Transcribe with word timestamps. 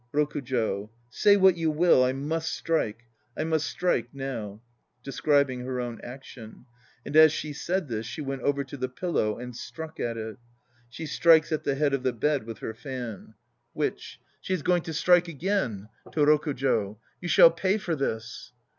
ROKUJO. 0.15 0.89
Say 1.11 1.37
what 1.37 1.57
you 1.57 1.69
will, 1.69 2.03
I 2.03 2.11
must 2.11 2.55
strike. 2.55 3.03
I 3.37 3.43
must 3.43 3.67
strike 3.67 4.11
now. 4.15 4.63
(De 5.03 5.11
scribing 5.11 5.61
her 5.63 5.79
own 5.79 6.01
action.) 6.01 6.65
"And 7.05 7.15
as 7.15 7.31
she 7.31 7.53
said 7.53 7.87
this, 7.87 8.07
she 8.07 8.19
went 8.19 8.41
over 8.41 8.63
to 8.63 8.77
the 8.77 8.89
pillow 8.89 9.37
and 9.37 9.55
struck 9.55 9.99
at 9.99 10.17
it." 10.17 10.37
(She 10.89 11.05
strikes 11.05 11.51
at 11.51 11.65
the 11.65 11.75
head 11.75 11.93
of 11.93 12.01
the 12.01 12.13
bed 12.13 12.47
with 12.47 12.57
her 12.65 12.73
fan.) 12.73 13.35
WITCH. 13.75 14.19
She 14.41 14.55
is 14.55 14.63
going 14.63 14.81
to 14.85 14.93
strike 14.95 15.27
again. 15.27 15.87
(To 16.13 16.21
ROKUJO.) 16.25 16.97
You 17.21 17.27
shall 17.29 17.51
pay 17.51 17.77
for 17.77 17.95
this! 17.95 18.53